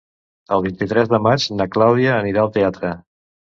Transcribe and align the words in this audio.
El 0.55 0.63
vint-i-tres 0.67 1.11
de 1.11 1.19
maig 1.27 1.45
na 1.61 1.69
Clàudia 1.77 2.17
anirà 2.25 2.45
al 2.47 2.53
teatre. 2.59 2.93